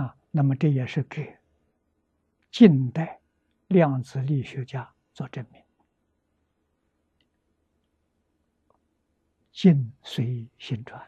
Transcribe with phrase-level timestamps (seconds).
[0.00, 1.36] 啊，那么这也是给
[2.50, 3.20] 近代
[3.68, 5.62] 量子力学家做证明。
[9.52, 11.06] 境随心转，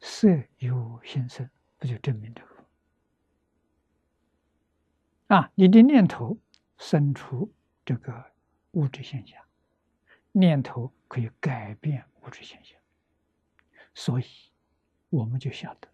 [0.00, 2.64] 色由心生，不就证明这个？
[5.36, 6.38] 啊，你的念头
[6.78, 7.52] 生出
[7.84, 8.32] 这个
[8.70, 9.44] 物质现象，
[10.32, 12.80] 念头可以改变物质现象，
[13.94, 14.24] 所以
[15.10, 15.89] 我们就晓得，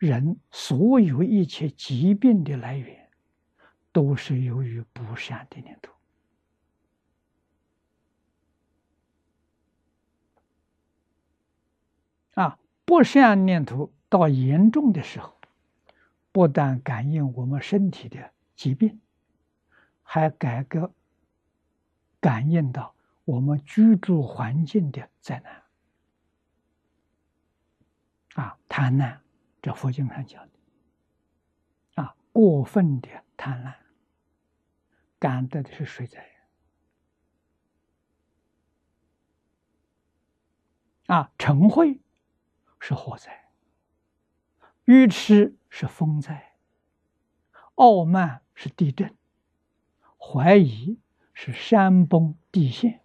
[0.00, 3.10] 人所有一切疾病的来源，
[3.92, 5.92] 都是由于不善的念头。
[12.32, 15.38] 啊，不善念头到严重的时候，
[16.32, 18.98] 不但感应我们身体的疾病，
[20.02, 20.94] 还改革
[22.20, 22.94] 感应到
[23.26, 25.62] 我们居住环境的灾难。
[28.46, 29.18] 啊，贪婪，
[29.62, 33.74] 这佛经上讲的，啊，过分的贪婪，
[35.18, 36.26] 感得的是水灾。
[41.06, 42.00] 啊，嗔恚。
[42.82, 43.50] 是火灾，
[44.86, 46.54] 愚痴是风灾，
[47.74, 49.14] 傲慢是地震，
[50.16, 50.98] 怀疑
[51.34, 53.04] 是山崩地陷。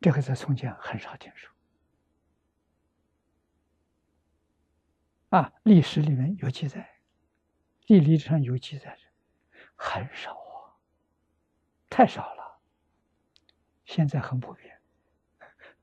[0.00, 1.54] 这个在从前很少听说，
[5.36, 6.88] 啊，历史里面有记载，
[7.84, 8.96] 地理上有记载，
[9.74, 10.80] 很少啊，
[11.90, 12.58] 太少了，
[13.84, 14.80] 现在很普遍。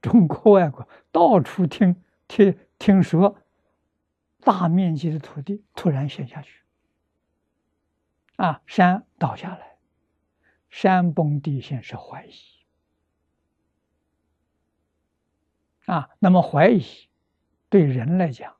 [0.01, 3.37] 中国外国到处听听听说，
[4.39, 6.63] 大面积的土地突然陷下去，
[8.37, 9.77] 啊，山倒下来，
[10.71, 12.33] 山崩地陷是怀疑，
[15.85, 16.83] 啊，那么怀疑
[17.69, 18.57] 对人来讲，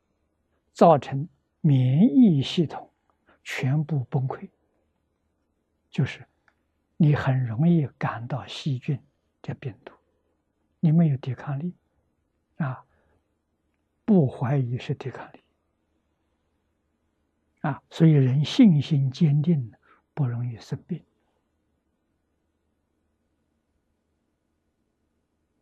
[0.74, 1.28] 造成
[1.62, 2.92] 免疫系统
[3.44, 4.50] 全部崩溃，
[5.90, 6.26] 就是
[6.98, 9.00] 你很容易感到细菌
[9.42, 9.94] 这病毒。
[10.80, 11.74] 你没有抵抗力，
[12.58, 12.84] 啊，
[14.04, 15.40] 不怀疑是抵抗力，
[17.62, 19.72] 啊，所以人信心坚定，
[20.14, 21.02] 不容易生病，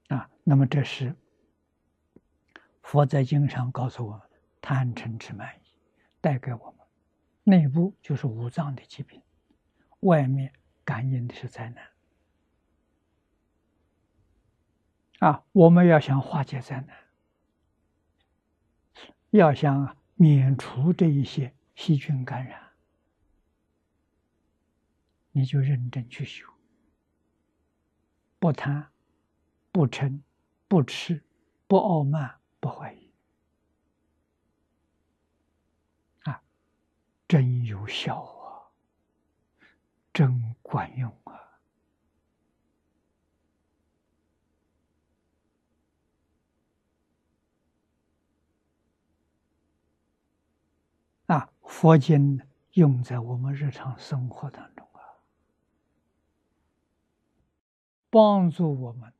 [0.07, 1.15] 啊，那么这是
[2.81, 4.21] 佛在经上告诉我们，
[4.61, 5.67] 贪嗔痴慢疑
[6.21, 6.87] 带给我们
[7.43, 9.21] 内部就是五脏的疾病，
[10.01, 10.53] 外面
[10.85, 11.87] 感应的是灾难。
[15.19, 16.97] 啊，我们要想化解灾难，
[19.31, 22.71] 要想免除这一些细菌感染，
[25.31, 26.47] 你就认真去修，
[28.39, 28.89] 不贪，
[29.71, 30.21] 不嗔，
[30.67, 31.23] 不痴，
[31.67, 33.11] 不傲慢，不怀疑，
[36.23, 36.41] 啊，
[37.31, 38.67] 真有效啊，
[40.11, 41.39] 真管用啊。
[51.27, 52.41] 啊，佛经
[52.73, 54.99] 用在我们日常生活当中啊，
[58.09, 59.13] 帮助我们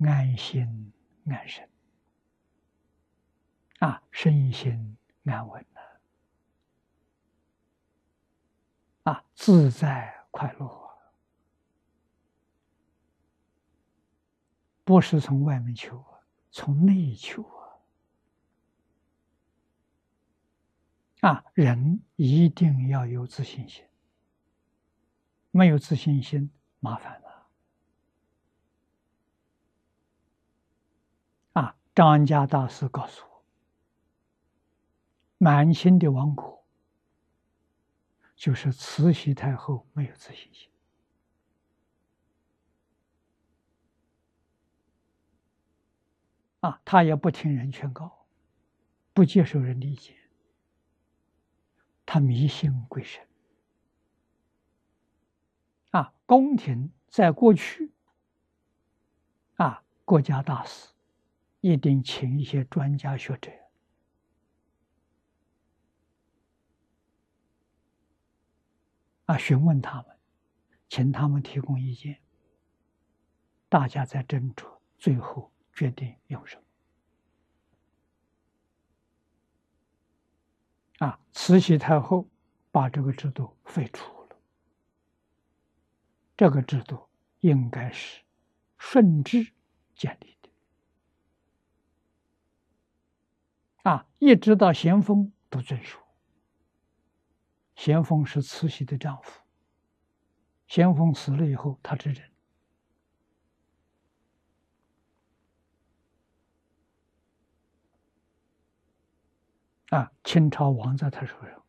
[0.00, 0.92] 安心
[1.26, 1.68] 安神
[3.78, 4.93] 啊，身心
[5.32, 5.80] 安稳的
[9.12, 10.90] 啊，自在快乐，
[14.84, 16.04] 不是从外面求，
[16.50, 17.44] 从内求。
[21.20, 23.82] 啊，人一定要有自信心，
[25.50, 27.46] 没有自信心，麻烦了。
[31.54, 33.33] 啊，张家大师告诉我，
[35.44, 36.64] 满清的亡国
[38.34, 40.70] 就是慈禧太后没有自信心，
[46.60, 48.24] 啊，他也不听人劝告，
[49.12, 50.16] 不接受人理解。
[52.06, 53.22] 他迷信鬼神
[55.90, 56.14] 啊！
[56.24, 57.92] 宫廷在过去
[59.56, 60.94] 啊，国家大事
[61.60, 63.52] 一定请一些专家学者
[69.26, 70.16] 啊，询问他们，
[70.88, 72.20] 请他们提供意见，
[73.68, 74.66] 大家再斟酌，
[74.98, 76.62] 最后决定用什么。
[81.06, 81.18] 啊！
[81.32, 82.28] 慈禧太后
[82.70, 84.36] 把这个制度废除了。
[86.36, 87.08] 这个制度
[87.40, 88.22] 应该是
[88.78, 89.52] 顺治
[89.96, 90.50] 建立的。
[93.90, 96.03] 啊，一直到咸丰都遵守。
[97.74, 99.42] 咸丰是慈禧的丈夫。
[100.66, 102.24] 咸丰死了以后，他执政。
[109.90, 111.62] 啊，清朝亡在他手上。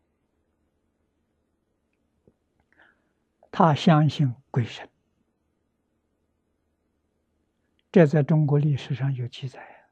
[3.51, 4.89] 他相信鬼神，
[7.91, 9.87] 这在中国历史上有记载。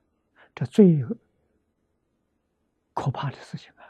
[0.55, 1.03] 这最
[2.93, 3.82] 可怕的事情啊！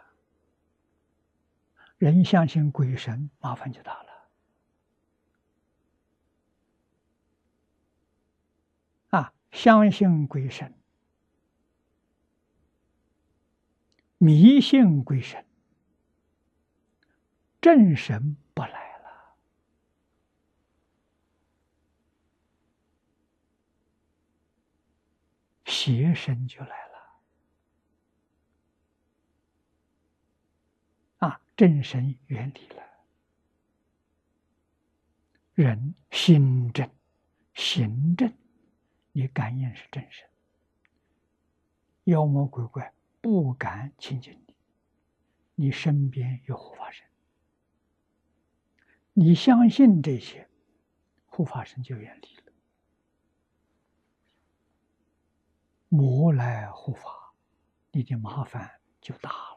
[1.97, 4.13] 人相信鬼神，麻烦就大了。
[9.09, 10.73] 啊，相信鬼神。
[14.17, 15.45] 迷信鬼神，
[17.59, 19.35] 正神不来了，
[25.65, 26.93] 邪神就来了。
[31.17, 32.83] 啊，正神远离了，
[35.53, 36.91] 人心正、
[37.53, 38.33] 行正，
[39.13, 40.27] 你感应是正神，
[42.03, 42.93] 妖魔鬼怪。
[43.21, 44.55] 不敢亲近你，
[45.55, 47.07] 你身边有护法神，
[49.13, 50.49] 你相信这些，
[51.25, 52.51] 护法神就远离了。
[55.87, 57.33] 魔来护法，
[57.91, 59.52] 你的麻烦就大了。